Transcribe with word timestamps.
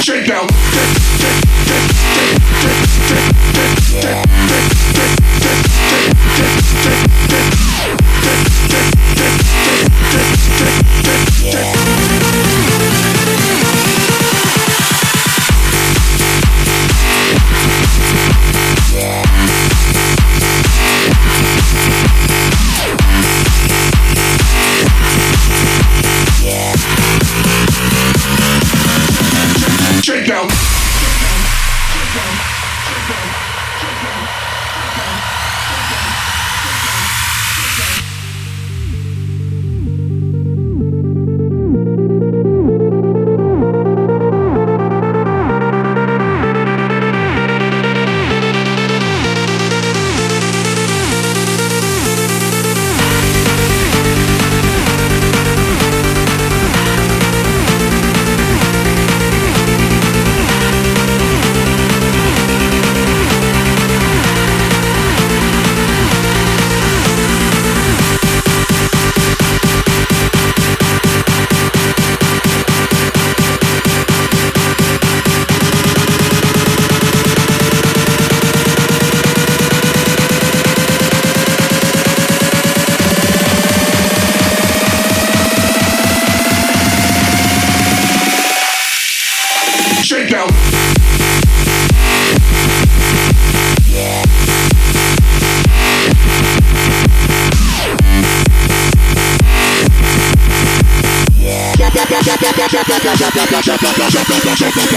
Shake 0.00 0.26
down. 0.26 1.13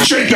Shake 0.03 0.31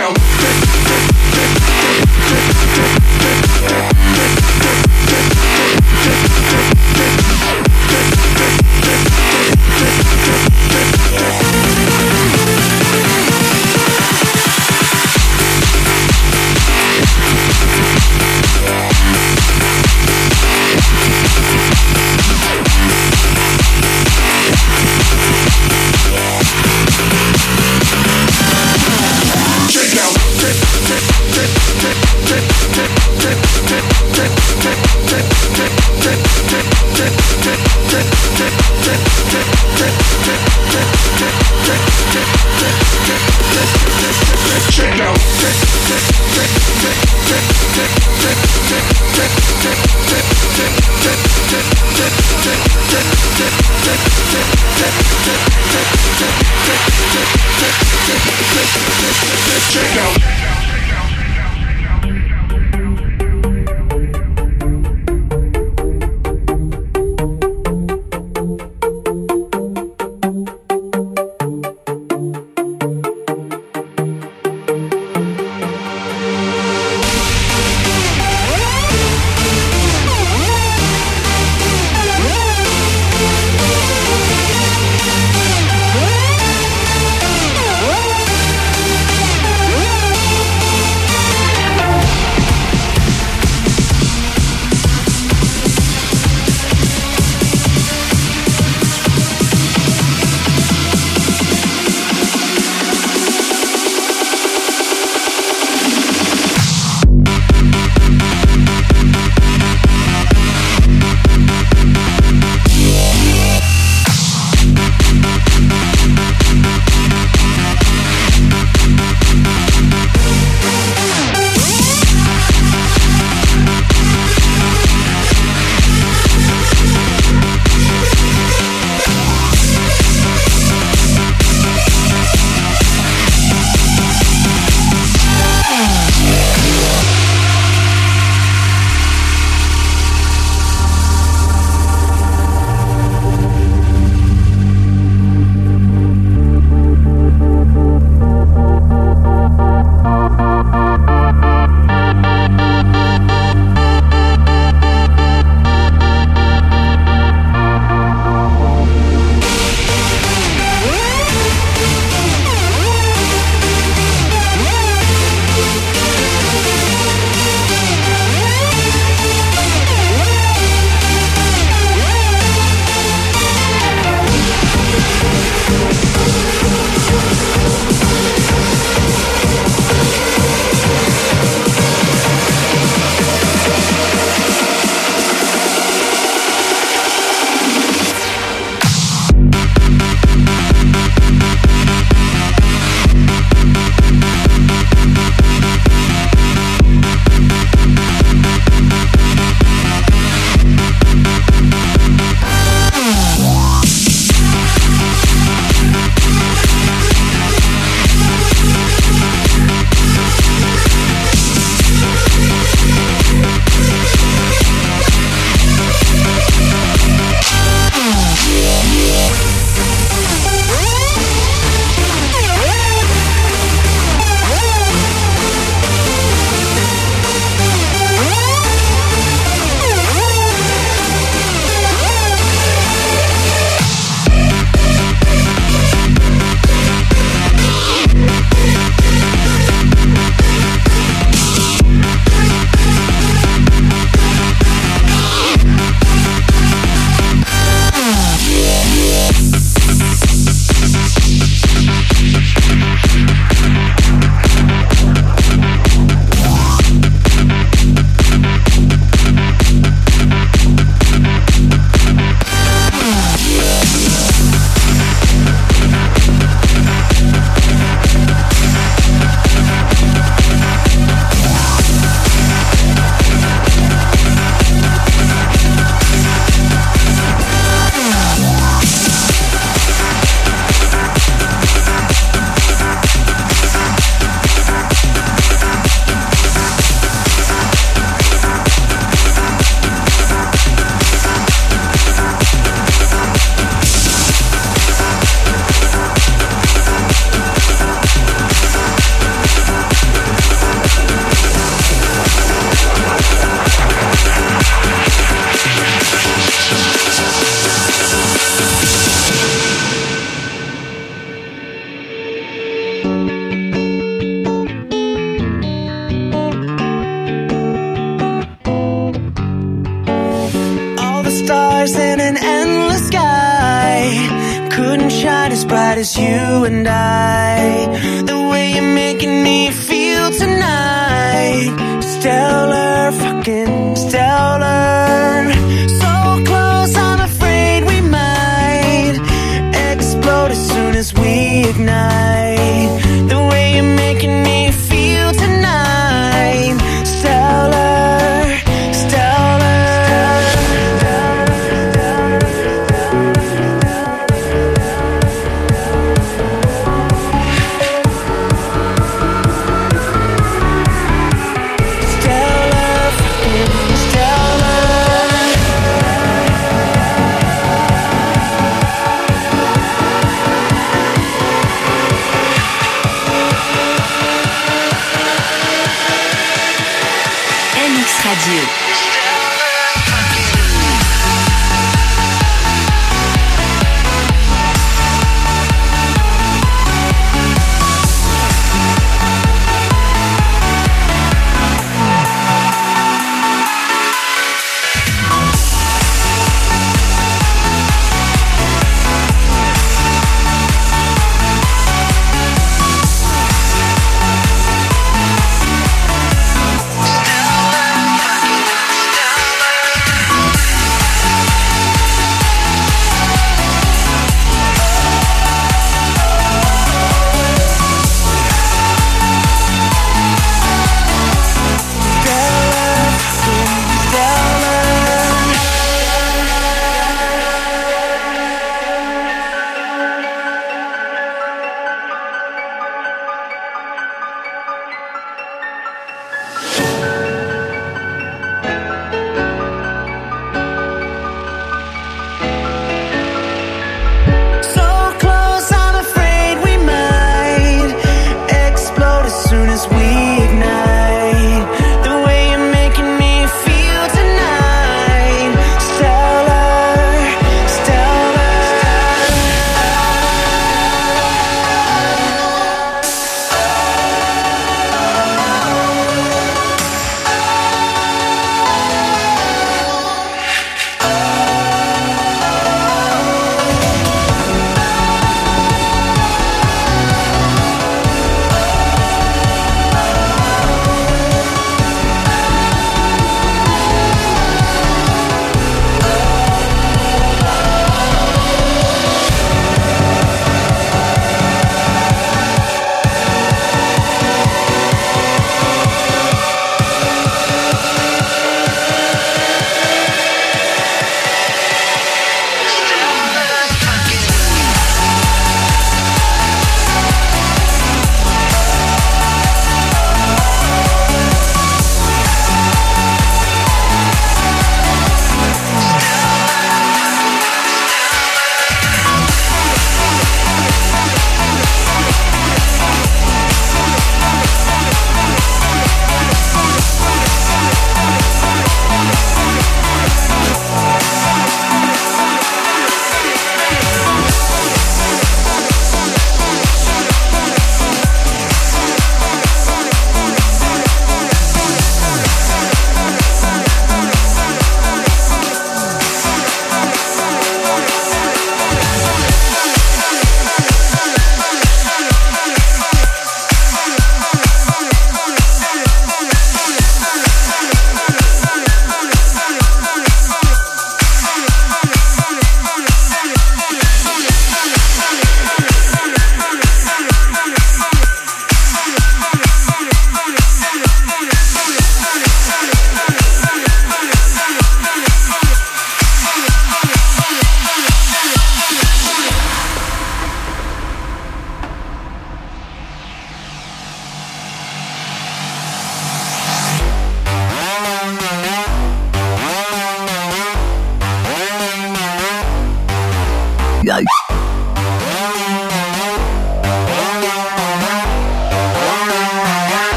stars 321.91 322.03
in 322.03 322.19
an 322.19 322.37
endless 322.37 323.07
sky 323.07 324.67
couldn't 324.71 325.09
shine 325.09 325.51
as 325.51 325.65
bright 325.65 325.97
as 325.97 326.17
you 326.17 326.65
and 326.65 326.87
I. 326.87 327.85
The 328.25 328.49
way 328.49 328.73
you're 328.73 328.95
making 328.95 329.43
me 329.43 329.71
feel 329.71 330.31
tonight, 330.31 331.99
stellar, 332.01 333.11
fucking 333.11 333.95
stellar. 333.95 335.00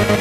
Thank 0.00 0.19